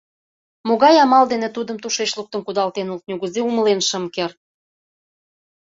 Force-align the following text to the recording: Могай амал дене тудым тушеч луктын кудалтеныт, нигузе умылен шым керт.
Могай 0.67 0.95
амал 1.03 1.25
дене 1.33 1.47
тудым 1.55 1.77
тушеч 1.83 2.09
луктын 2.17 2.41
кудалтеныт, 2.43 3.01
нигузе 3.09 3.41
умылен 3.49 3.79
шым 3.89 4.03
керт. 4.15 4.37